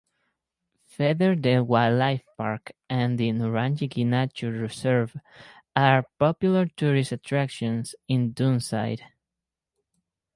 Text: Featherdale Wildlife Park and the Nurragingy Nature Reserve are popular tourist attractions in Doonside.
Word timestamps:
Featherdale 0.89 1.63
Wildlife 1.63 2.23
Park 2.35 2.71
and 2.89 3.19
the 3.19 3.29
Nurragingy 3.31 4.03
Nature 4.03 4.49
Reserve 4.51 5.15
are 5.75 6.07
popular 6.17 6.65
tourist 6.65 7.11
attractions 7.11 7.93
in 8.07 8.33
Doonside. 8.33 9.03